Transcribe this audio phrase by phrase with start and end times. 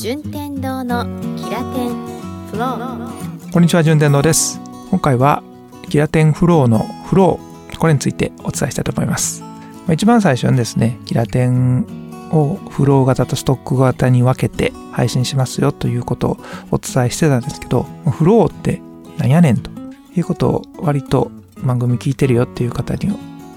[0.00, 1.04] 順天堂の
[1.36, 1.90] キラテン。
[2.50, 3.52] フロー。
[3.52, 4.58] こんにちは順天堂です。
[4.88, 5.42] 今回は
[5.90, 9.44] キラテンフローのフローこれについてお伝えしたいと思います。
[9.92, 11.84] 一番最初にですねキラテン
[12.32, 16.36] をフロー型とストック型に分けて配信しますよということを
[16.70, 18.80] お伝えしてたんですけどフローって
[19.18, 19.70] なんやねんと
[20.16, 21.30] いうことを割と
[21.62, 23.14] 番組聞いてるよっていう方に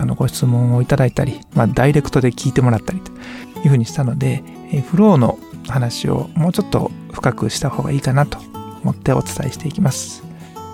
[0.00, 3.12] あのご質問をいただいたり、まあ、ダイレクトで聞いてもらったりと
[3.60, 4.42] いうふうにしたので、
[4.72, 5.38] えフローの
[5.68, 8.38] 話をもうちょっと深くした方がいいかなと
[8.82, 10.22] 思ってお伝えしていきます。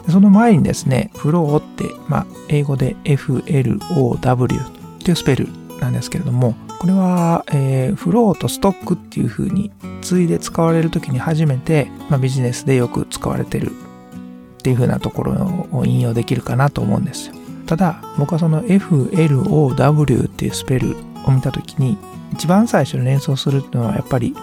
[0.09, 5.49] その前にですね、フローって、まあ、英語で FLOW っていうスペル
[5.81, 17.35] なんですけれども、これは、えー、フローとストックっていう風についで使われる時に初めて、まあ、ビジネスでよく使われてるっていう風なところを引用できるかなと思うんですよ。
[17.67, 21.99] ただ、僕はその FLOW っていうスペルを見た時に、
[22.33, 24.35] 一番最初に連想するのはやっぱり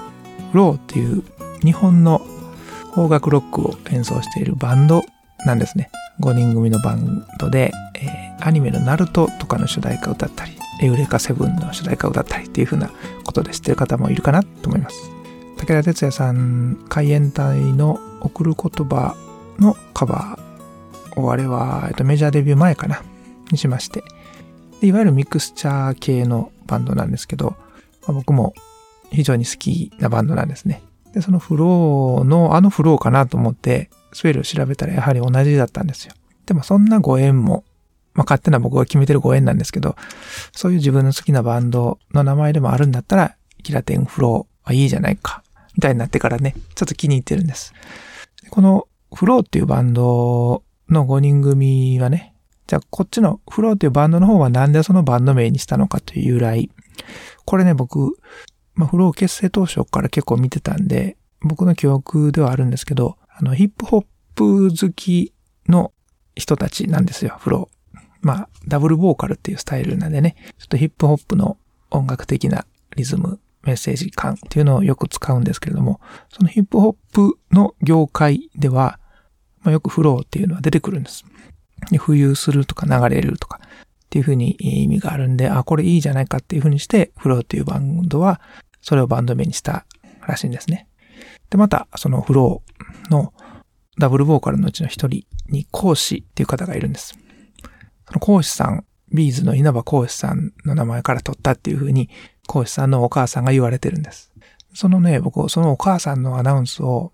[0.54, 1.24] ローっていう
[1.64, 2.22] 日本の
[2.94, 5.04] 邦楽ロックを演奏しているバンド
[5.46, 5.90] なんですね。
[6.20, 12.92] 5人組のバンドで、えー、アニメのナルトとかの主題歌を歌ったり、エウレカセブンの主題歌を歌ったりっていう風な
[13.24, 15.12] ことで知ってる方もいるかなと思います。
[15.58, 19.16] 武田鉄矢さん海援隊の送る言葉
[19.60, 23.02] のカバーをあれは、えっと、メジャーデビュー前かな
[23.52, 24.04] にしまして
[24.82, 27.56] いわゆるミクスチャー系のバンドなんですけど、
[28.06, 28.54] まあ、僕も
[29.12, 30.84] 非常に好きなバンドなんですね。
[31.14, 36.14] で、そのフローの、あのフローかなと思って、スペルを調べたらやはり同じだったんですよ。
[36.46, 37.64] でもそんなご縁も、
[38.14, 39.96] まあ勝手な僕が決めてるご縁なんですけど、
[40.54, 45.44] そういう自分の好きなバンドの名前でもあるんだったら、キラテンフローはいいじゃないか、
[45.76, 47.74] みたいになってからね、ちょっと気に入ってるんです。
[48.50, 52.34] このフローっていうバンドの5人組はね、
[52.68, 56.70] じゃあこっちのフローっていうバンドの方はなんでそのバンド名にしたのかという由来。
[57.46, 58.18] これね、僕、
[58.78, 64.06] まあ、フロー結成当初から結構見てたんで、僕の記憶ではあるんですけど、あの、ヒップホッ
[64.36, 65.34] プ好き
[65.68, 65.92] の
[66.36, 68.00] 人たちなんですよ、フロー。
[68.22, 71.58] まあ、ダブルボーカルっていうスタイルなんでね、ちょっとヒップホップの
[71.90, 76.00] 音楽的なリズム、メッセージ感っていうのをよく使うんですけれども、
[76.30, 79.00] そのヒップホップの業界では、
[79.62, 81.26] まあ、よくフローっていうのは出てくるんです。
[81.92, 88.40] で浮遊するとか流れるとかっていうふうに意味があるんで、あ、これいいじゃないかっていうふうにして、フローっていうバンドは
[88.88, 89.86] それをバンド名にした
[90.26, 90.88] らしいんですね。
[91.50, 93.34] で、また、そのフローの
[94.00, 97.20] ダブルボーカルのうちの一人に講師っていう方がいるんです。
[98.08, 102.10] その講師さん、ビーズの稲葉講師さんの名前から取ったっていうふうに、
[102.48, 104.32] 講師さんのお母さんが言われてるんです。
[104.74, 107.12] そのね、僕、そのお母さんのアナウンスを、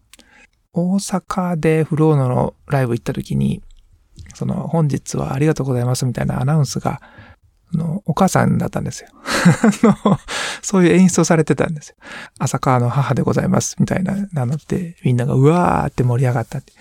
[0.73, 3.63] 大阪でフローのライブ行った時に、
[4.35, 7.01] その、本日はありがとうございますみたいなアナウンスが
[7.77, 9.09] の、お母さんだったんですよ。
[10.61, 11.95] そういう演出をされてたんですよ。
[12.39, 16.73] 浅川の母でございます、みたいな、なのって、みんながうわーって盛り上がったって。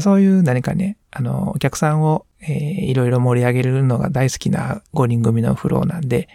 [0.00, 2.50] そういう何かね、あの、お客さんを、えー、
[2.84, 6.28] いろいろ盛り上げるのが大好きな5人組のフローなんで、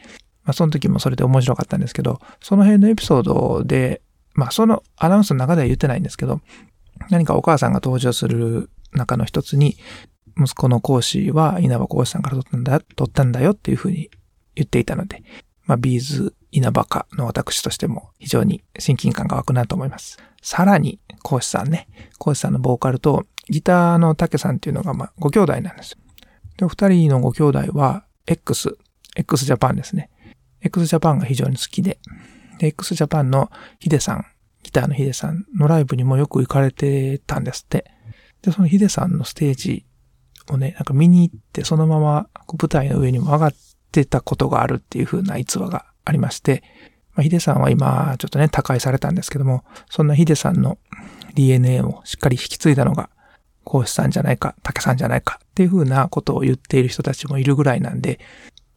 [0.43, 4.01] まあ、その時もそれで面白かったんですけど、その辺のエピソードで、
[4.33, 6.41] まあ、そのアナウンスの中では言ってないんですけど、
[7.09, 9.77] 何かお母さんが登場する中の一つに、
[10.37, 14.09] 息子の講師は稲葉講師さんから取ったんだ、取ったんだよっていうふうに
[14.55, 15.23] 言っていたので、
[15.65, 20.17] まあ、ビーズ稲葉家の私としても非常に親近感が湧くなと思います。
[20.41, 21.87] さらに、講師さんね、
[22.17, 25.97] 講師さんのボーカルとギターの竹さんっていうのが、まあ、ご兄弟なんですよ。
[26.57, 28.77] で、お二人のご兄弟は、X、
[29.15, 30.09] X ジャパンですね。
[30.61, 31.99] X ジャパンが非常に好きで、
[32.59, 33.49] で、X ジャパンの
[33.79, 34.25] ヒデさん、
[34.63, 37.91] ギターのヒデさんのライブにもよく行かれてたんですって。
[38.41, 39.85] で、そのヒデさんのステージ
[40.49, 43.53] をね、なんか見に行ってそのまま舞台の上にも上がっ
[44.01, 46.63] ってたことがあるっていう風な逸話がありまして、
[47.13, 50.77] まあ、ヒデさんは今ちょっとね、他界されたんですけども、そんなヒデさんの
[51.33, 53.09] DNA をしっかり引き継いだのが、
[53.63, 58.19] 講師さんじゃないか、竹さんじゃないかっていう風なことを言っている人たちもいるぐらいなんで、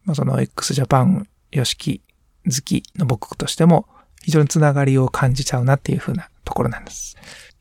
[0.05, 2.00] まあ、その x ジャパン、ヨシキ
[2.45, 3.89] 好きの僕としても
[4.23, 7.17] 非常につながりを感じちゃうなっていう風なところなんです。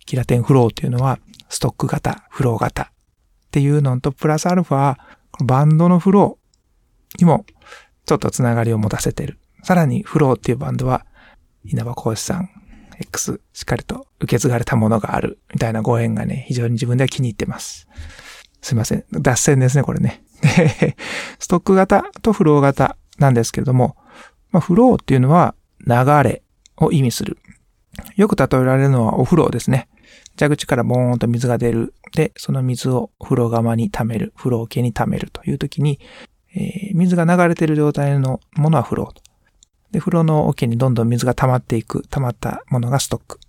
[0.05, 1.19] キラテンフローというのは
[1.49, 2.87] ストック型、フロー型っ
[3.51, 4.95] ていうのと、プラスアルファ、
[5.43, 6.36] バンドのフロー
[7.17, 7.45] にも
[8.05, 9.39] ちょっとつながりを持たせてる。
[9.63, 11.05] さらに、フローっていうバンドは、
[11.65, 12.49] 稲葉講師さん、
[12.99, 17.87] X、しっかりと受け継がれたものがある、みたいなご縁がね、非常に自分では気に入ってます。
[18.61, 19.05] すいません。
[19.11, 20.23] 脱線ですね、これね。
[21.39, 23.97] ストック型とフロー型なんですけれども、
[24.51, 25.55] まあ、フローっていうのは
[25.85, 25.93] 流
[26.23, 26.43] れ
[26.77, 27.37] を意味する。
[28.15, 29.87] よく例えられるのはお風呂ですね。
[30.39, 31.93] 蛇口からボーンと水が出る。
[32.13, 34.33] で、その水を風呂釜に溜める。
[34.37, 35.99] 風呂桶に溜めるという時に、
[36.57, 39.21] えー、水が流れている状態のものは風呂と。
[39.91, 42.03] で、風呂の桶にどんどん水が溜まっていく。
[42.09, 43.39] 溜まったものがストック。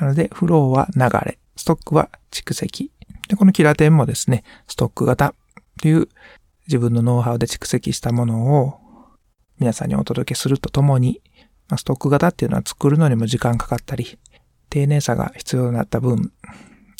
[0.00, 2.90] なので、フローは流れ、ストックは蓄積。
[3.28, 5.34] で、このキラテンもですね、ストック型
[5.80, 6.08] という
[6.66, 8.74] 自分のノウハウで蓄積したものを
[9.58, 11.22] 皆さんにお届けするとともに、
[11.68, 14.18] まあ、ストック型っていうのは作るのにも時間かかったり、
[14.68, 16.32] 丁寧さが必要になった分、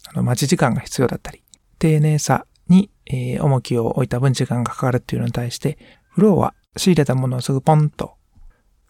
[0.09, 1.43] あの待ち時間が必要だったり、
[1.79, 5.79] 丁寧さに、えー、重きを置いた分時間がかかるっていうのに対して、
[6.11, 8.15] フローは仕入れたものをすぐポンと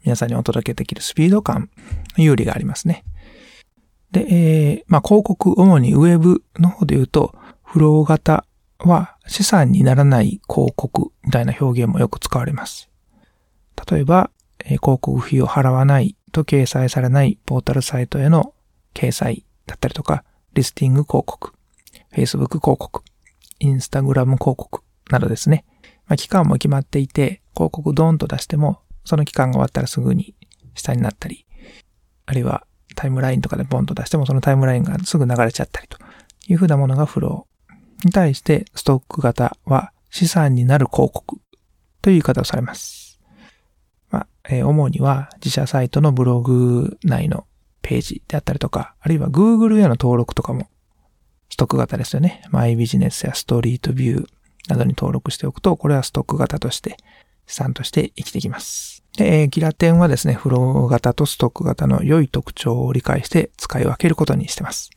[0.07, 1.69] 皆さんにお届けできるスピード感、
[2.17, 3.05] 有利がありますね。
[4.13, 7.35] で、えー、まあ、広告、主にウェブの方で言うと、
[7.65, 8.47] フロー型
[8.79, 12.89] は資産にならない広告みたいな表現もよく使われます。
[13.91, 14.31] 例えば、
[14.61, 18.55] えー、広告費を払わないと掲載されないポータルサイトへの
[18.95, 20.23] 掲載だったりとか、
[20.55, 21.53] リスティング広告、
[22.13, 23.03] Facebook 広告、
[23.61, 25.65] Instagram 広告などですね。
[26.07, 30.35] まあ、期間も決まっていて、広告ドーンと出しても、その期間が終わったらすぐに
[30.75, 31.47] 下になったり、
[32.27, 32.67] あるいは
[32.97, 35.99] タイムラインとかでボンと出してもそのタイムラインがすぐ流れちゃったりと
[36.49, 37.57] いうふうなものがフロー。
[38.05, 41.41] に対してストック型は資産になる広告
[42.03, 43.21] という言い方をされます。
[44.11, 47.47] まあ、えー、主には自社サイトのブログ内の
[47.83, 50.69] ページであったりとか、あるいは Google への登録とかも
[51.57, 52.43] ストック型ですよね。
[52.51, 54.27] マイビジネスやストリートビュー
[54.69, 56.99] などに登録しておくと、これはストック型として
[57.47, 59.03] 資産として生きてきます。
[59.17, 64.91] で、ギラテンはですね、フロー型とストック型の良い特徴を理解して使い分けることにしてます。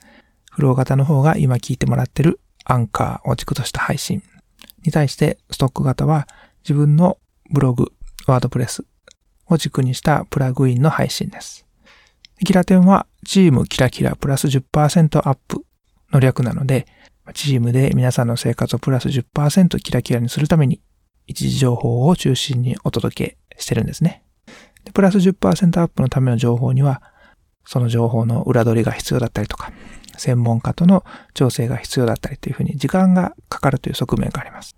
[0.51, 4.21] フロー型の方が今聞いてもらってるアンカーを軸とした配信
[4.83, 6.27] に対してストック型は
[6.65, 7.19] 自分の
[7.49, 7.93] ブログ、
[8.27, 8.83] ワードプレス
[9.47, 11.65] を軸にしたプラグインの配信です。
[12.45, 15.63] キラテンはチームキラキラプラス10%アップ
[16.11, 16.85] の略なので、
[17.33, 20.81] チームで皆さんの生活をプラス10%キラキラにするために
[21.27, 24.23] 一時情報を中心にお届けしてるんですね。
[24.83, 27.01] でプラス10%アップのための情報には、
[27.65, 29.71] その情報の裏取りが必要だったりとか、
[30.17, 31.03] 専門家との
[31.33, 34.75] 調整が必要だったりというふうに時間がかかるという側面があります。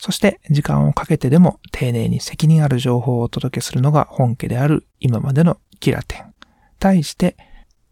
[0.00, 6.34] そして時間をかけてでも丁寧に責任ある情報をお届けするのが本家である今までのキラテン。
[6.78, 7.36] 対して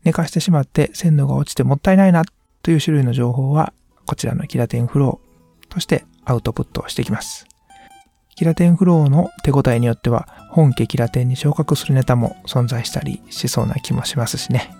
[0.02, 2.24] 寝かしてしまって鮮度が落ちてもったいないな
[2.62, 3.72] という種類の情報は
[4.06, 7.46] こちらのキラテンフローとしてアウトプットしていきます。
[8.36, 14.70] キラテンフローの手応えによっては本家キラテンに昇格するネタも存在したりしそうな気もしますしね。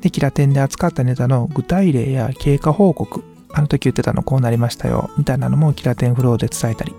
[0.00, 6.94] で、キラテンで扱ったネタの具体例や経過報告、あの時言ってたのこうなりましたよ、みたいなのもキラテンフローで伝えたり、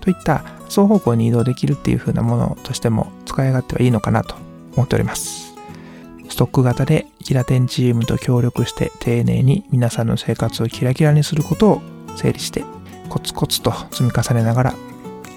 [0.00, 0.38] といった
[0.68, 4.34] 双方向に移動できるっていう風なものとしても使い勝手はいいのかなと
[4.76, 5.51] 思っております。
[6.32, 11.82] ストック型でキラテンチームと協力して丁寧に皆さんの生活をキラキラにすることを
[12.16, 12.64] 整理して
[13.10, 14.74] コツコツと積み重ねながら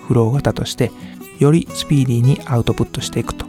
[0.07, 0.91] フロー型として
[1.37, 3.45] よりスピーディーにアウトプットしていくと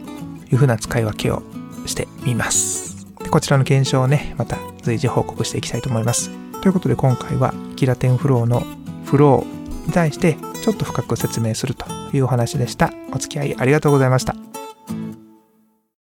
[0.51, 1.41] いうふうな使い分けを
[1.85, 3.07] してみます。
[3.23, 6.29] でこちらの検証をね、また随時報告していきたいと思います。
[6.61, 8.61] ということで今回はキラテンフローの
[9.05, 12.91] フローに対してちょっと深く説明するというお話でした。
[13.13, 14.35] お付き合いありがとうございました。